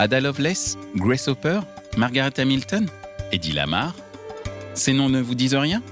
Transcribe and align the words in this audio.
Ada 0.00 0.20
Lovelace, 0.20 0.78
Grace 0.94 1.26
Hopper, 1.26 1.58
Margaret 1.96 2.38
Hamilton, 2.38 2.86
Eddie 3.32 3.50
Lamar 3.50 3.96
Ces 4.74 4.92
noms 4.92 5.08
ne 5.08 5.20
vous 5.20 5.34
disent 5.34 5.56
rien? 5.56 5.82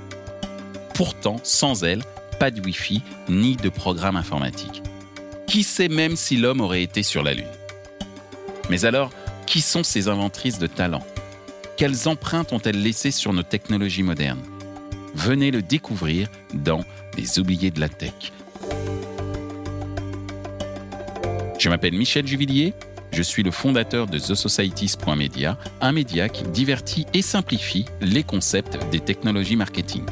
Pourtant, 0.95 1.41
sans 1.43 1.83
elles, 1.83 2.05
pas 2.39 2.53
de 2.53 2.61
Wi-Fi 2.61 3.03
ni 3.29 3.57
de 3.57 3.69
programme 3.69 4.15
informatique. 4.15 4.81
Qui 5.49 5.65
sait 5.65 5.89
même 5.89 6.15
si 6.15 6.37
l'homme 6.37 6.61
aurait 6.61 6.85
été 6.85 7.03
sur 7.03 7.25
la 7.25 7.35
Lune? 7.35 7.51
Mais 8.71 8.85
alors, 8.85 9.11
qui 9.45 9.61
sont 9.61 9.83
ces 9.83 10.07
inventrices 10.07 10.61
de 10.61 10.69
talent? 10.69 11.05
Quelles 11.77 12.07
empreintes 12.07 12.53
ont-elles 12.53 12.81
laissées 12.81 13.11
sur 13.11 13.33
nos 13.33 13.43
technologies 13.43 14.05
modernes? 14.05 14.43
Venez 15.17 15.51
le 15.51 15.63
découvrir 15.63 16.29
dans 16.55 16.85
Les 17.17 17.41
oubliés 17.41 17.73
de 17.73 17.81
la 17.81 17.89
tech. 17.89 18.13
Je 21.59 21.69
m'appelle 21.69 21.95
Michel 21.95 22.27
Juvillier, 22.27 22.73
je 23.17 23.23
suis 23.23 23.43
le 23.43 23.51
fondateur 23.51 24.07
de 24.07 24.19
TheSocieties.media, 24.19 25.57
un 25.81 25.93
média 25.93 26.29
qui 26.29 26.43
divertit 26.43 27.07
et 27.15 27.23
simplifie 27.23 27.87
les 28.03 28.23
concepts 28.23 28.79
des 28.91 29.01
technologies 29.01 29.57
marketing. 29.57 30.05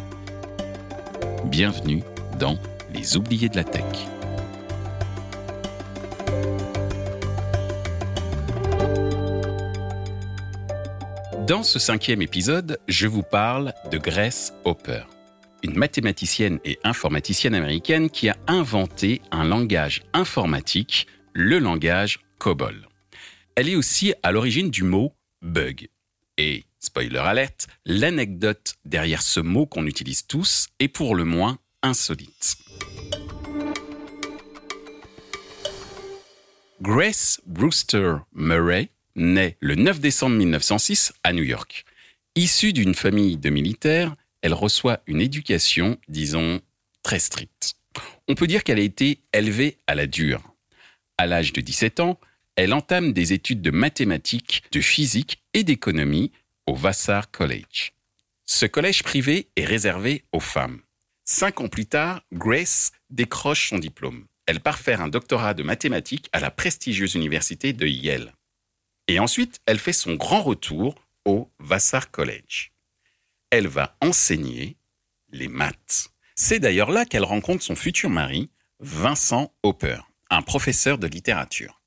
Bienvenue 1.45 2.03
dans 2.39 2.57
Les 2.95 3.19
oubliés 3.19 3.51
de 3.51 3.57
la 3.57 3.65
tech. 3.65 3.85
Dans 11.47 11.63
ce 11.63 11.79
cinquième 11.79 12.23
épisode, 12.23 12.79
je 12.89 13.07
vous 13.07 13.23
parle 13.23 13.75
de 13.93 13.99
Grace 13.99 14.55
Hopper, 14.65 15.03
une 15.63 15.77
mathématicienne 15.77 16.59
et 16.65 16.79
informaticienne 16.85 17.55
américaine 17.55 18.09
qui 18.09 18.31
a 18.31 18.37
inventé 18.47 19.21
un 19.31 19.45
langage 19.45 20.05
informatique, 20.15 21.07
le 21.35 21.59
langage 21.59 22.21
COBOL. 22.39 22.89
Elle 23.57 23.69
est 23.69 23.77
aussi 23.77 24.15
à 24.25 24.33
l'origine 24.33 24.69
du 24.69 24.83
mot 24.83 25.15
bug. 25.41 25.89
Et, 26.39 26.65
spoiler 26.81 27.19
alerte, 27.19 27.69
l'anecdote 27.85 28.75
derrière 28.85 29.23
ce 29.23 29.39
mot 29.39 29.65
qu'on 29.65 29.87
utilise 29.87 30.27
tous 30.27 30.67
est 30.81 30.89
pour 30.89 31.15
le 31.15 31.25
moins 31.25 31.59
insolite. 31.83 32.57
Grace 36.81 37.41
Brewster 37.47 38.17
Murray 38.33 38.91
naît 39.15 39.57
le 39.61 39.77
9 39.77 40.01
décembre 40.01 40.35
1906 40.37 41.13
à 41.23 41.33
New 41.33 41.45
York. 41.45 41.85
Issue 42.35 42.73
d'une 42.73 42.97
famille 42.97 43.37
de 43.37 43.51
militaires, 43.51 44.17
elle 44.43 44.55
reçoit 44.55 45.01
une 45.07 45.21
éducation, 45.21 45.97
disons, 46.09 46.61
très 47.05 47.21
stricte. 47.21 47.77
On 48.27 48.35
peut 48.35 48.49
dire 48.49 48.65
qu'elle 48.65 48.81
a 48.81 48.83
été 48.83 49.21
élevée 49.33 49.79
à 49.87 49.95
la 49.95 50.09
dure. 50.09 50.43
À 51.19 51.27
l'âge 51.27 51.53
de 51.53 51.61
17 51.61 52.01
ans, 52.01 52.19
elle 52.57 52.73
entame 52.73 53.13
des 53.13 53.33
études 53.33 53.63
de 53.63 53.71
mathématiques, 53.71 54.63
de 54.71 54.81
physique 54.81 55.43
et 55.55 55.65
d'économie 55.65 56.33
au 56.67 56.75
Vassar 56.75 57.31
College. 57.31 57.93
Ce 58.47 58.67
collège 58.67 59.03
privé 59.03 59.49
est 59.57 59.65
réservé 59.65 60.25
aux 60.33 60.41
femmes. 60.41 60.81
Cinq 61.25 61.61
ans 61.61 61.69
plus 61.69 61.87
tard, 61.87 62.23
Grace 62.33 62.93
décroche 63.11 63.71
son 63.71 63.79
diplôme. 63.79 64.27
Elle 64.47 64.61
part 64.61 64.79
faire 64.79 65.01
un 65.01 65.09
doctorat 65.09 65.55
de 65.55 65.63
mathématiques 65.63 66.29
à 66.33 66.41
la 66.41 66.51
prestigieuse 66.51 67.15
université 67.15 67.73
de 67.73 67.87
Yale. 67.87 68.35
Et 69.09 69.19
ensuite, 69.19 69.61
elle 69.67 69.79
fait 69.79 69.95
son 69.95 70.15
grand 70.15 70.43
retour 70.43 70.95
au 71.25 71.51
Vassar 71.59 72.11
College. 72.11 72.73
Elle 73.51 73.69
va 73.69 73.97
enseigner 74.01 74.77
les 75.31 75.49
maths. 75.49 76.11
C'est 76.37 76.59
d'ailleurs 76.59 76.91
là 76.91 77.05
qu'elle 77.05 77.25
rencontre 77.25 77.63
son 77.63 77.77
futur 77.77 78.11
mari, 78.11 78.51
Vincent 78.81 79.53
Hopper, 79.63 79.99
un 80.31 80.43
professeur 80.43 80.99
de 80.99 81.07
littérature. 81.07 81.81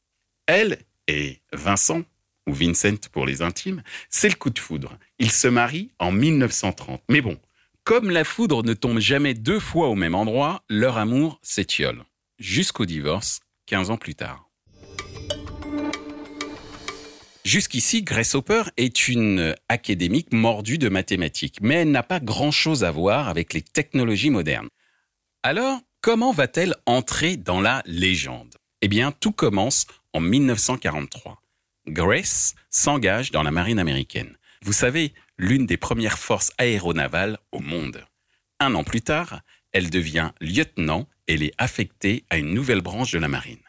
Elle 0.47 0.79
et 1.07 1.41
Vincent, 1.51 2.03
ou 2.47 2.53
Vincent 2.53 3.09
pour 3.11 3.25
les 3.25 3.41
intimes, 3.41 3.83
c'est 4.09 4.29
le 4.29 4.35
coup 4.35 4.49
de 4.49 4.59
foudre. 4.59 4.97
Ils 5.19 5.31
se 5.31 5.49
marient 5.49 5.91
en 5.99 6.11
1930. 6.11 7.01
Mais 7.09 7.19
bon, 7.19 7.37
comme 7.83 8.09
la 8.09 8.23
foudre 8.23 8.63
ne 8.63 8.73
tombe 8.73 8.99
jamais 8.99 9.33
deux 9.33 9.59
fois 9.59 9.89
au 9.89 9.95
même 9.95 10.15
endroit, 10.15 10.63
leur 10.69 10.97
amour 10.97 11.39
s'étiole. 11.41 12.03
Jusqu'au 12.39 12.85
divorce, 12.85 13.41
15 13.65 13.91
ans 13.91 13.97
plus 13.97 14.15
tard. 14.15 14.49
Jusqu'ici, 17.43 18.03
Grace 18.03 18.35
Hopper 18.35 18.63
est 18.77 19.07
une 19.07 19.55
académique 19.67 20.33
mordue 20.33 20.77
de 20.77 20.89
mathématiques, 20.89 21.59
mais 21.61 21.75
elle 21.75 21.91
n'a 21.91 22.03
pas 22.03 22.19
grand-chose 22.19 22.83
à 22.83 22.91
voir 22.91 23.27
avec 23.29 23.53
les 23.53 23.61
technologies 23.61 24.29
modernes. 24.29 24.67
Alors, 25.43 25.79
comment 26.01 26.31
va-t-elle 26.31 26.75
entrer 26.85 27.37
dans 27.37 27.61
la 27.61 27.83
légende? 27.85 28.55
Eh 28.81 28.87
bien, 28.89 29.11
tout 29.11 29.31
commence 29.31 29.87
en 30.17 30.19
1943. 30.19 31.39
Grace 31.89 32.55
s'engage 32.71 33.29
dans 33.29 33.43
la 33.43 33.51
marine 33.51 33.77
américaine. 33.77 34.35
Vous 34.63 34.73
savez, 34.73 35.13
l'une 35.37 35.67
des 35.67 35.77
premières 35.77 36.17
forces 36.17 36.51
aéronavales 36.57 37.37
au 37.51 37.59
monde. 37.59 38.03
Un 38.59 38.73
an 38.73 38.83
plus 38.83 39.01
tard, 39.01 39.41
elle 39.73 39.91
devient 39.91 40.31
lieutenant 40.41 41.07
et 41.27 41.35
est 41.35 41.53
affectée 41.59 42.25
à 42.31 42.37
une 42.37 42.51
nouvelle 42.51 42.81
branche 42.81 43.11
de 43.11 43.19
la 43.19 43.27
marine, 43.27 43.61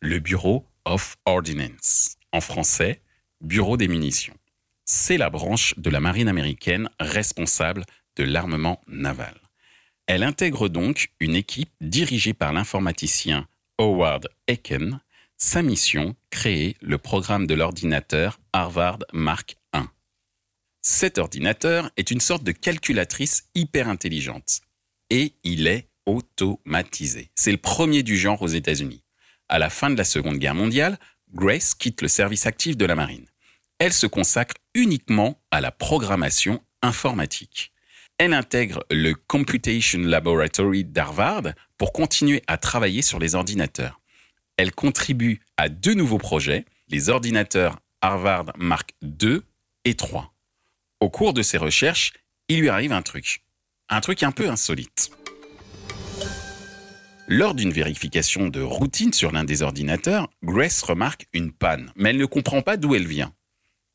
le 0.00 0.18
Bureau 0.18 0.66
of 0.84 1.16
Ordnance. 1.24 2.18
En 2.32 2.42
français, 2.42 3.00
Bureau 3.40 3.78
des 3.78 3.88
munitions. 3.88 4.36
C'est 4.84 5.16
la 5.16 5.30
branche 5.30 5.72
de 5.78 5.88
la 5.88 6.00
marine 6.00 6.28
américaine 6.28 6.90
responsable 7.00 7.84
de 8.16 8.24
l'armement 8.24 8.82
naval. 8.86 9.40
Elle 10.06 10.22
intègre 10.22 10.68
donc 10.68 11.12
une 11.18 11.34
équipe 11.34 11.72
dirigée 11.80 12.34
par 12.34 12.52
l'informaticien 12.52 13.48
Howard 13.78 14.28
Aiken. 14.46 15.00
Sa 15.36 15.62
mission, 15.62 16.16
créer 16.30 16.76
le 16.80 16.98
programme 16.98 17.46
de 17.46 17.54
l'ordinateur 17.54 18.40
Harvard 18.52 19.00
Mark 19.12 19.56
I. 19.74 19.80
Cet 20.80 21.18
ordinateur 21.18 21.90
est 21.96 22.10
une 22.10 22.20
sorte 22.20 22.44
de 22.44 22.52
calculatrice 22.52 23.44
hyper 23.54 23.88
intelligente 23.88 24.60
et 25.10 25.34
il 25.44 25.66
est 25.66 25.88
automatisé. 26.06 27.30
C'est 27.34 27.52
le 27.52 27.58
premier 27.58 28.02
du 28.02 28.16
genre 28.16 28.42
aux 28.42 28.48
États-Unis. 28.48 29.02
À 29.48 29.58
la 29.58 29.70
fin 29.70 29.90
de 29.90 29.96
la 29.96 30.04
Seconde 30.04 30.38
Guerre 30.38 30.54
mondiale, 30.54 30.98
Grace 31.32 31.74
quitte 31.74 32.02
le 32.02 32.08
service 32.08 32.46
actif 32.46 32.76
de 32.76 32.84
la 32.84 32.94
marine 32.94 33.26
elle 33.78 33.92
se 33.92 34.06
consacre 34.06 34.54
uniquement 34.74 35.40
à 35.50 35.60
la 35.60 35.70
programmation 35.70 36.62
informatique. 36.82 37.72
Elle 38.18 38.32
intègre 38.32 38.84
le 38.90 39.14
Computation 39.14 39.98
Laboratory 39.98 40.84
d'Harvard 40.84 41.52
pour 41.76 41.92
continuer 41.92 42.42
à 42.46 42.56
travailler 42.56 43.02
sur 43.02 43.18
les 43.18 43.34
ordinateurs. 43.34 44.00
Elle 44.56 44.72
contribue 44.72 45.40
à 45.56 45.68
deux 45.68 45.94
nouveaux 45.94 46.18
projets, 46.18 46.64
les 46.88 47.08
ordinateurs 47.08 47.80
Harvard 48.00 48.52
Mark 48.56 48.94
II 49.02 49.40
et 49.84 49.90
III. 49.90 50.22
Au 51.00 51.10
cours 51.10 51.32
de 51.32 51.42
ses 51.42 51.58
recherches, 51.58 52.12
il 52.48 52.60
lui 52.60 52.68
arrive 52.68 52.92
un 52.92 53.02
truc. 53.02 53.42
Un 53.88 54.00
truc 54.00 54.22
un 54.22 54.32
peu 54.32 54.48
insolite. 54.48 55.10
Lors 57.26 57.54
d'une 57.54 57.72
vérification 57.72 58.48
de 58.48 58.60
routine 58.60 59.12
sur 59.12 59.32
l'un 59.32 59.44
des 59.44 59.62
ordinateurs, 59.62 60.28
Grace 60.42 60.82
remarque 60.82 61.26
une 61.32 61.52
panne, 61.52 61.90
mais 61.96 62.10
elle 62.10 62.18
ne 62.18 62.26
comprend 62.26 62.60
pas 62.60 62.76
d'où 62.76 62.94
elle 62.94 63.06
vient. 63.06 63.32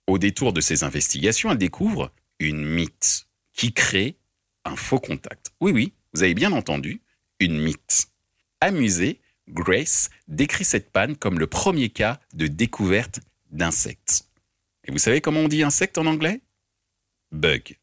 Au 0.08 0.18
détour 0.18 0.52
de 0.52 0.62
ses 0.62 0.84
investigations, 0.84 1.52
elle 1.52 1.58
découvre 1.59 2.12
une 2.40 2.66
mythe 2.66 3.28
qui 3.53 3.72
crée 3.72 4.18
un 4.66 4.75
faux 4.75 5.00
contact. 5.00 5.52
Oui, 5.62 5.72
oui, 5.72 5.94
vous 6.14 6.24
avez 6.24 6.34
bien 6.34 6.52
entendu, 6.52 7.02
une 7.40 7.59
mythe. 7.59 8.08
Amusée, 8.62 9.22
Grace 9.50 10.10
décrit 10.28 10.66
cette 10.66 10.92
panne 10.92 11.16
comme 11.16 11.40
le 11.40 11.48
premier 11.48 11.90
cas 11.90 12.20
de 12.34 12.48
découverte 12.48 13.20
d'insectes. 13.52 14.26
Et 14.86 14.92
vous 14.92 15.00
savez 15.00 15.22
comment 15.22 15.42
on 15.42 15.48
dit 15.48 15.64
insecte 15.64 15.98
en 15.98 16.06
anglais? 16.06 16.42
Bug. 17.32 17.78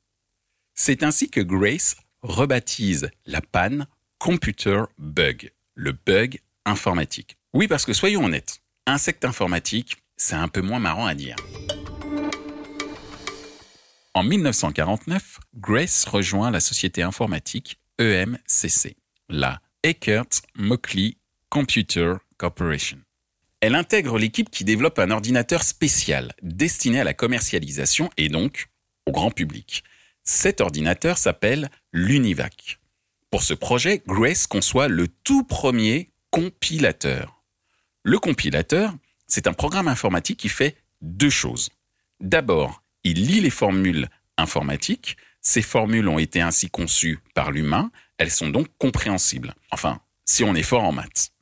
C'est 0.74 1.02
ainsi 1.02 1.30
que 1.30 1.40
Grace 1.40 1.96
rebaptise 2.22 3.10
la 3.24 3.40
panne 3.40 3.86
Computer 4.18 4.84
Bug, 4.98 5.52
le 5.74 5.92
bug 5.92 6.40
informatique. 6.64 7.36
Oui, 7.52 7.68
parce 7.68 7.84
que 7.84 7.92
soyons 7.92 8.24
honnêtes, 8.24 8.60
insecte 8.86 9.24
informatique, 9.24 10.02
c'est 10.16 10.34
un 10.36 10.48
peu 10.48 10.62
moins 10.62 10.78
marrant 10.78 11.06
à 11.06 11.14
dire. 11.14 11.36
En 14.14 14.22
1949, 14.22 15.40
Grace 15.56 16.06
rejoint 16.06 16.50
la 16.50 16.60
société 16.60 17.02
informatique 17.02 17.78
EMCC, 17.98 18.96
la 19.28 19.60
Eckert 19.82 20.42
Mockley 20.54 21.16
Computer 21.48 22.14
Corporation. 22.36 22.98
Elle 23.60 23.74
intègre 23.74 24.18
l'équipe 24.18 24.50
qui 24.50 24.64
développe 24.64 24.98
un 24.98 25.10
ordinateur 25.10 25.62
spécial 25.62 26.32
destiné 26.42 27.00
à 27.00 27.04
la 27.04 27.14
commercialisation 27.14 28.10
et 28.16 28.28
donc 28.28 28.68
au 29.06 29.12
grand 29.12 29.30
public. 29.30 29.84
Cet 30.24 30.60
ordinateur 30.60 31.18
s'appelle 31.18 31.70
l'Univac. 31.92 32.78
Pour 33.30 33.42
ce 33.42 33.54
projet, 33.54 34.02
Grace 34.06 34.46
conçoit 34.46 34.88
le 34.88 35.08
tout 35.08 35.44
premier 35.44 36.10
compilateur. 36.30 37.42
Le 38.02 38.18
compilateur, 38.18 38.94
c'est 39.26 39.46
un 39.46 39.52
programme 39.52 39.88
informatique 39.88 40.38
qui 40.38 40.48
fait 40.48 40.76
deux 41.00 41.30
choses. 41.30 41.70
D'abord, 42.20 42.82
il 43.04 43.26
lit 43.26 43.40
les 43.40 43.50
formules 43.50 44.08
informatiques. 44.36 45.16
Ces 45.40 45.62
formules 45.62 46.08
ont 46.08 46.18
été 46.18 46.40
ainsi 46.40 46.68
conçues 46.68 47.20
par 47.34 47.52
l'humain. 47.52 47.90
Elles 48.18 48.30
sont 48.30 48.48
donc 48.48 48.66
compréhensibles. 48.78 49.54
Enfin, 49.70 50.00
si 50.24 50.42
on 50.42 50.54
est 50.54 50.62
fort 50.62 50.84
en 50.84 50.92
maths. 50.92 51.32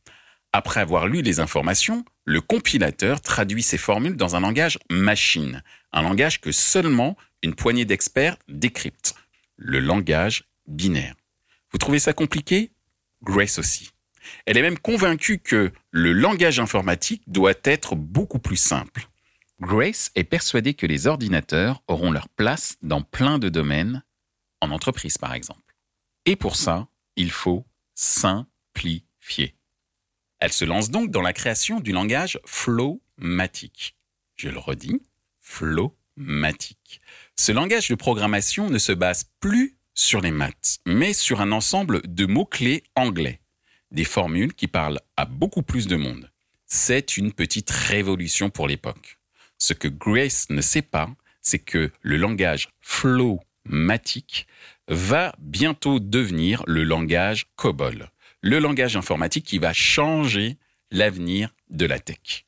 Après 0.56 0.78
avoir 0.78 1.08
lu 1.08 1.20
les 1.20 1.40
informations, 1.40 2.04
le 2.24 2.40
compilateur 2.40 3.20
traduit 3.20 3.64
ces 3.64 3.76
formules 3.76 4.14
dans 4.14 4.36
un 4.36 4.40
langage 4.40 4.78
machine, 4.88 5.64
un 5.90 6.02
langage 6.02 6.40
que 6.40 6.52
seulement 6.52 7.16
une 7.42 7.56
poignée 7.56 7.84
d'experts 7.84 8.36
décrypte, 8.46 9.16
le 9.56 9.80
langage 9.80 10.44
binaire. 10.68 11.16
Vous 11.72 11.78
trouvez 11.78 11.98
ça 11.98 12.12
compliqué? 12.12 12.70
Grace 13.24 13.58
aussi. 13.58 13.90
Elle 14.46 14.56
est 14.56 14.62
même 14.62 14.78
convaincue 14.78 15.40
que 15.40 15.72
le 15.90 16.12
langage 16.12 16.60
informatique 16.60 17.24
doit 17.26 17.54
être 17.64 17.96
beaucoup 17.96 18.38
plus 18.38 18.56
simple. 18.56 19.08
Grace 19.60 20.12
est 20.14 20.22
persuadée 20.22 20.74
que 20.74 20.86
les 20.86 21.08
ordinateurs 21.08 21.82
auront 21.88 22.12
leur 22.12 22.28
place 22.28 22.76
dans 22.80 23.02
plein 23.02 23.40
de 23.40 23.48
domaines, 23.48 24.04
en 24.60 24.70
entreprise 24.70 25.18
par 25.18 25.34
exemple. 25.34 25.74
Et 26.26 26.36
pour 26.36 26.54
ça, 26.54 26.86
il 27.16 27.32
faut 27.32 27.66
simplifier. 27.96 29.56
Elle 30.44 30.52
se 30.52 30.66
lance 30.66 30.90
donc 30.90 31.10
dans 31.10 31.22
la 31.22 31.32
création 31.32 31.80
du 31.80 31.90
langage 31.92 32.38
Flowmatic. 32.44 33.96
Je 34.36 34.50
le 34.50 34.58
redis, 34.58 35.00
Flowmatic. 35.40 37.00
Ce 37.34 37.50
langage 37.50 37.88
de 37.88 37.94
programmation 37.94 38.68
ne 38.68 38.76
se 38.76 38.92
base 38.92 39.24
plus 39.40 39.78
sur 39.94 40.20
les 40.20 40.32
maths, 40.32 40.80
mais 40.84 41.14
sur 41.14 41.40
un 41.40 41.50
ensemble 41.50 42.02
de 42.04 42.26
mots-clés 42.26 42.84
anglais, 42.94 43.40
des 43.90 44.04
formules 44.04 44.52
qui 44.52 44.66
parlent 44.66 45.00
à 45.16 45.24
beaucoup 45.24 45.62
plus 45.62 45.86
de 45.86 45.96
monde. 45.96 46.30
C'est 46.66 47.16
une 47.16 47.32
petite 47.32 47.70
révolution 47.70 48.50
pour 48.50 48.68
l'époque. 48.68 49.16
Ce 49.56 49.72
que 49.72 49.88
Grace 49.88 50.50
ne 50.50 50.60
sait 50.60 50.82
pas, 50.82 51.08
c'est 51.40 51.58
que 51.58 51.90
le 52.02 52.18
langage 52.18 52.68
Flowmatic 52.82 54.46
va 54.88 55.34
bientôt 55.38 56.00
devenir 56.00 56.64
le 56.66 56.84
langage 56.84 57.46
COBOL, 57.56 58.10
le 58.44 58.58
langage 58.58 58.94
informatique 58.94 59.46
qui 59.46 59.58
va 59.58 59.72
changer 59.72 60.58
l'avenir 60.90 61.48
de 61.70 61.86
la 61.86 61.98
tech. 61.98 62.44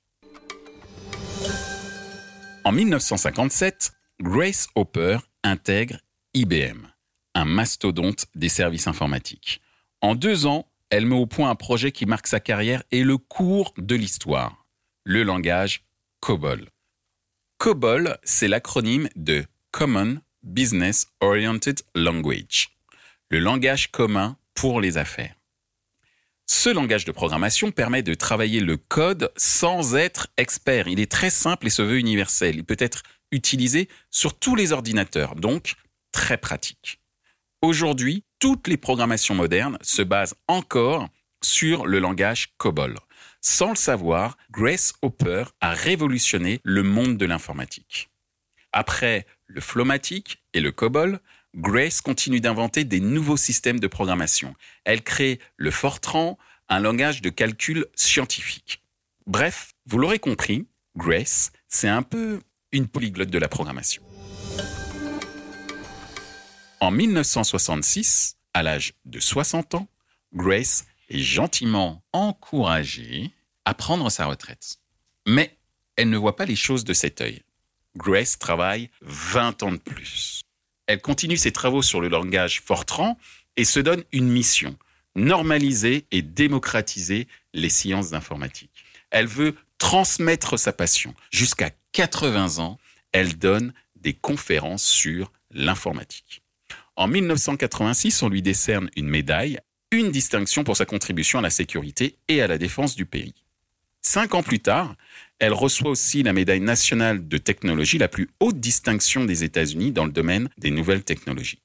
En 2.65 2.73
1957, 2.73 3.93
Grace 4.21 4.69
Hopper 4.75 5.17
intègre 5.43 5.97
IBM, 6.35 6.87
un 7.35 7.45
mastodonte 7.47 8.27
des 8.35 8.51
services 8.51 8.87
informatiques. 8.87 9.63
En 10.03 10.15
deux 10.15 10.45
ans, 10.45 10.69
elle 10.91 11.07
met 11.07 11.17
au 11.17 11.25
point 11.25 11.49
un 11.49 11.55
projet 11.55 11.93
qui 11.93 12.05
marque 12.05 12.27
sa 12.27 12.41
carrière 12.41 12.83
et 12.91 13.03
le 13.03 13.17
cours 13.17 13.73
de 13.79 13.95
l'histoire, 13.95 14.67
le 15.05 15.23
langage 15.23 15.83
COBOL. 16.21 16.69
COBOL, 17.57 18.19
c'est 18.23 18.49
l'acronyme 18.49 19.09
de 19.17 19.47
Common 19.71 20.19
Business 20.43 21.07
Oriented 21.23 21.81
Language, 21.95 22.77
le 23.31 23.39
langage 23.39 23.91
commun 23.91 24.37
pour 24.53 24.83
les 24.83 24.99
affaires. 24.99 25.37
Ce 26.47 26.71
langage 26.71 27.05
de 27.05 27.13
programmation 27.13 27.73
permet 27.73 28.03
de 28.03 28.15
travailler 28.15 28.61
le 28.61 28.77
code 28.77 29.33
sans 29.37 29.97
être 29.97 30.29
expert. 30.37 30.87
Il 30.87 31.01
est 31.01 31.11
très 31.11 31.31
simple 31.31 31.67
et 31.67 31.71
se 31.71 31.83
veut 31.83 31.99
universel. 31.99 32.55
Il 32.57 32.65
peut 32.65 32.77
être 32.79 33.03
utilisé 33.33 33.89
sur 34.11 34.39
tous 34.39 34.55
les 34.55 34.73
ordinateurs, 34.73 35.35
donc 35.35 35.75
très 36.13 36.39
pratique. 36.39 37.01
Aujourd'hui, 37.63 38.25
toutes 38.39 38.69
les 38.69 38.77
programmations 38.77 39.35
modernes 39.35 39.79
se 39.83 40.03
basent 40.03 40.37
encore 40.47 41.09
sur 41.43 41.85
le 41.85 41.99
langage 41.99 42.55
COBOL. 42.59 42.97
Sans 43.41 43.71
le 43.71 43.77
savoir, 43.77 44.37
Grace 44.51 44.93
Hopper 45.03 45.45
a 45.61 45.73
révolutionné 45.73 46.61
le 46.63 46.83
monde 46.83 47.17
de 47.17 47.27
l'informatique. 47.27 48.09
Après 48.73 49.27
le 49.47 49.61
Flowmatic 49.61 50.43
et 50.53 50.61
le 50.61 50.71
COBOL, 50.71 51.21
Grace 51.57 52.03
continue 52.03 52.41
d'inventer 52.41 52.85
des 52.85 53.01
nouveaux 53.01 53.39
systèmes 53.39 53.81
de 53.81 53.87
programmation. 53.87 54.55
Elle 54.85 55.03
crée 55.03 55.41
le 55.57 55.71
Fortran, 55.71 56.37
un 56.69 56.81
langage 56.81 57.23
de 57.23 57.31
calcul 57.31 57.87
scientifique. 57.95 58.83
Bref, 59.27 59.73
vous 59.87 59.97
l'aurez 59.97 60.19
compris, 60.19 60.67
Grace, 60.99 61.53
c'est 61.67 61.89
un 61.89 62.03
peu 62.03 62.41
une 62.73 62.87
polyglotte 62.89 63.31
de 63.31 63.39
la 63.39 63.49
programmation. 63.49 64.03
En 66.81 66.91
1966, 66.91 68.37
à 68.53 68.63
l'âge 68.63 68.93
de 69.07 69.19
60 69.19 69.77
ans, 69.77 69.89
Grace 70.35 70.85
est 71.09 71.21
gentiment 71.21 72.05
encouragée 72.13 73.31
à 73.65 73.73
prendre 73.73 74.11
sa 74.11 74.27
retraite. 74.27 74.77
Mais 75.27 75.57
elle 75.97 76.11
ne 76.11 76.19
voit 76.19 76.37
pas 76.37 76.45
les 76.45 76.55
choses 76.55 76.85
de 76.85 76.93
cet 76.93 77.23
œil. 77.23 77.43
Grace 77.97 78.39
travaille 78.39 78.91
20 79.01 79.63
ans 79.63 79.73
de 79.73 79.79
plus. 79.79 80.46
Elle 80.87 81.01
continue 81.01 81.37
ses 81.37 81.53
travaux 81.53 81.83
sur 81.83 82.01
le 82.01 82.09
langage 82.09 82.63
Fortran 82.65 83.19
et 83.57 83.65
se 83.65 83.81
donne 83.81 84.05
une 84.13 84.29
mission, 84.29 84.77
normaliser 85.15 86.05
et 86.11 86.23
démocratiser 86.23 87.27
les 87.53 87.71
sciences 87.71 88.13
informatiques. 88.13 88.85
Elle 89.11 89.27
veut 89.27 89.57
transmettre 89.79 90.59
sa 90.59 90.73
passion. 90.73 91.15
Jusqu'à 91.31 91.71
80 91.93 92.59
ans, 92.59 92.79
elle 93.13 93.39
donne 93.39 93.73
des 93.97 94.15
conférences 94.15 94.85
sur 94.85 95.33
l'informatique. 95.51 96.43
En 96.97 97.09
1986, 97.09 98.23
on 98.23 98.29
lui 98.29 98.43
décerne 98.43 98.91
une 98.97 99.09
médaille, 99.09 99.59
une 99.91 100.11
distinction 100.11 100.65
pour 100.65 100.77
sa 100.77 100.87
contribution 100.87 101.39
à 101.39 101.43
la 101.43 101.51
sécurité 101.51 102.17
et 102.29 102.41
à 102.43 102.47
la 102.47 102.59
défense 102.59 102.97
du 102.97 103.07
pays. 103.07 103.35
Cinq 104.09 104.37
ans 104.37 104.45
plus 104.45 104.61
tard, 104.61 104.95
elle 105.41 105.53
reçoit 105.53 105.91
aussi 105.91 106.23
la 106.23 106.33
médaille 106.33 106.61
nationale 106.61 107.27
de 107.27 107.39
technologie, 107.39 107.99
la 107.99 108.07
plus 108.07 108.31
haute 108.39 108.61
distinction 108.61 109.25
des 109.25 109.43
États-Unis 109.43 109.91
dans 109.91 110.05
le 110.05 110.13
domaine 110.13 110.49
des 110.59 110.71
nouvelles 110.71 111.03
technologies. 111.03 111.61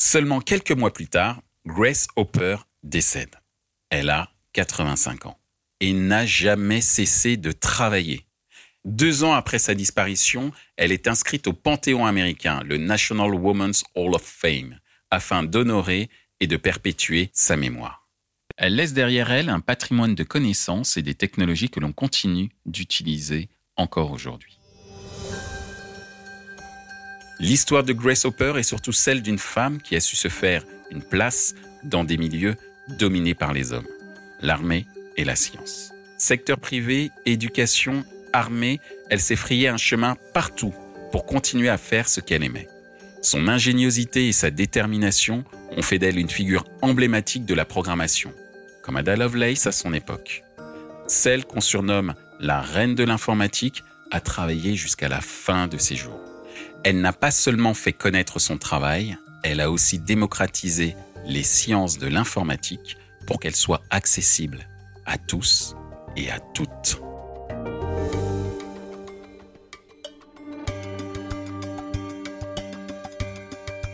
Seulement 0.00 0.40
quelques 0.40 0.72
mois 0.72 0.94
plus 0.94 1.08
tard, 1.08 1.42
Grace 1.66 2.06
Hopper 2.16 2.56
décède. 2.84 3.36
Elle 3.90 4.08
a 4.08 4.30
85 4.54 5.26
ans 5.26 5.38
et 5.80 5.92
n'a 5.92 6.24
jamais 6.24 6.80
cessé 6.80 7.36
de 7.36 7.52
travailler. 7.52 8.24
Deux 8.86 9.22
ans 9.22 9.34
après 9.34 9.58
sa 9.58 9.74
disparition, 9.74 10.52
elle 10.78 10.90
est 10.90 11.06
inscrite 11.06 11.48
au 11.48 11.52
Panthéon 11.52 12.06
américain, 12.06 12.62
le 12.64 12.78
National 12.78 13.34
Women's 13.34 13.84
Hall 13.94 14.14
of 14.14 14.22
Fame, 14.22 14.80
afin 15.10 15.42
d'honorer 15.42 16.08
et 16.40 16.46
de 16.46 16.56
perpétuer 16.56 17.28
sa 17.34 17.58
mémoire. 17.58 18.07
Elle 18.60 18.74
laisse 18.74 18.92
derrière 18.92 19.30
elle 19.30 19.50
un 19.50 19.60
patrimoine 19.60 20.16
de 20.16 20.24
connaissances 20.24 20.96
et 20.96 21.02
des 21.02 21.14
technologies 21.14 21.70
que 21.70 21.78
l'on 21.78 21.92
continue 21.92 22.50
d'utiliser 22.66 23.48
encore 23.76 24.10
aujourd'hui. 24.10 24.58
L'histoire 27.38 27.84
de 27.84 27.92
Grace 27.92 28.24
Hopper 28.24 28.54
est 28.56 28.64
surtout 28.64 28.90
celle 28.90 29.22
d'une 29.22 29.38
femme 29.38 29.80
qui 29.80 29.94
a 29.94 30.00
su 30.00 30.16
se 30.16 30.26
faire 30.26 30.64
une 30.90 31.04
place 31.04 31.54
dans 31.84 32.02
des 32.02 32.16
milieux 32.16 32.56
dominés 32.98 33.34
par 33.34 33.52
les 33.52 33.72
hommes, 33.72 33.86
l'armée 34.40 34.86
et 35.16 35.24
la 35.24 35.36
science. 35.36 35.92
Secteur 36.16 36.58
privé, 36.58 37.12
éducation, 37.26 38.04
armée, 38.32 38.80
elle 39.08 39.20
s'est 39.20 39.36
frayé 39.36 39.68
un 39.68 39.76
chemin 39.76 40.16
partout 40.34 40.74
pour 41.12 41.26
continuer 41.26 41.68
à 41.68 41.78
faire 41.78 42.08
ce 42.08 42.20
qu'elle 42.20 42.42
aimait. 42.42 42.66
Son 43.22 43.46
ingéniosité 43.46 44.26
et 44.26 44.32
sa 44.32 44.50
détermination 44.50 45.44
ont 45.76 45.82
fait 45.82 46.00
d'elle 46.00 46.18
une 46.18 46.28
figure 46.28 46.64
emblématique 46.82 47.44
de 47.44 47.54
la 47.54 47.64
programmation, 47.64 48.32
comme 48.88 48.96
Ada 48.96 49.16
Lovelace 49.16 49.66
à 49.66 49.72
son 49.72 49.92
époque. 49.92 50.44
Celle 51.08 51.44
qu'on 51.44 51.60
surnomme 51.60 52.14
la 52.40 52.62
reine 52.62 52.94
de 52.94 53.04
l'informatique 53.04 53.84
a 54.10 54.18
travaillé 54.18 54.76
jusqu'à 54.76 55.10
la 55.10 55.20
fin 55.20 55.66
de 55.66 55.76
ses 55.76 55.94
jours. 55.94 56.18
Elle 56.84 57.02
n'a 57.02 57.12
pas 57.12 57.30
seulement 57.30 57.74
fait 57.74 57.92
connaître 57.92 58.38
son 58.38 58.56
travail, 58.56 59.18
elle 59.42 59.60
a 59.60 59.70
aussi 59.70 59.98
démocratisé 59.98 60.96
les 61.26 61.42
sciences 61.42 61.98
de 61.98 62.06
l'informatique 62.06 62.96
pour 63.26 63.40
qu'elles 63.40 63.54
soient 63.54 63.82
accessibles 63.90 64.66
à 65.04 65.18
tous 65.18 65.76
et 66.16 66.30
à 66.30 66.40
toutes. 66.40 67.02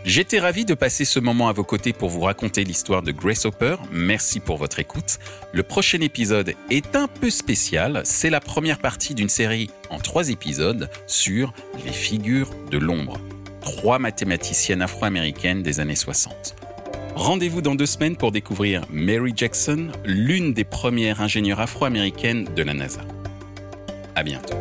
J'étais 0.05 0.39
ravi 0.39 0.67
de 0.67 0.75
passer 0.75 1.07
ce 1.07 1.19
moment 1.19 1.49
à 1.49 1.55
vos 1.55 1.65
côtés 1.65 1.95
pour 1.95 2.11
vous 2.11 2.21
raconter 2.21 2.63
l'histoire 2.63 3.01
de 3.01 3.11
Grace 3.11 3.47
Hopper. 3.47 3.77
Merci 3.91 4.39
pour 4.39 4.59
votre 4.59 4.79
écoute. 4.79 5.19
Le 5.53 5.63
prochain 5.63 6.03
épisode 6.03 6.53
est 6.71 6.95
un 6.95 7.09
peu 7.09 7.31
spécial. 7.31 8.03
C'est 8.05 8.29
la 8.29 8.41
première 8.41 8.81
partie 8.81 9.15
d'une 9.15 9.31
série 9.31 9.71
en 9.89 9.99
trois 9.99 10.29
épisodes 10.29 10.91
sur 11.07 11.55
les 11.87 11.93
figures 11.93 12.51
de 12.71 12.77
l'ombre. 12.77 13.19
Trois 13.63 13.99
mathématiciennes 13.99 14.83
afro-américaines 14.83 15.63
des 15.63 15.81
années 15.81 15.97
60. 15.97 16.55
Rendez-vous 17.15 17.63
dans 17.63 17.75
deux 17.75 17.87
semaines 17.87 18.17
pour 18.17 18.31
découvrir 18.31 18.83
Mary 18.91 19.33
Jackson, 19.35 19.89
l'une 20.05 20.53
des 20.53 20.65
premières 20.65 21.23
ingénieures 21.23 21.61
afro-américaines 21.61 22.47
de 22.55 22.63
la 22.63 22.75
NASA. 22.75 23.01
À 24.15 24.23
bientôt. 24.23 24.57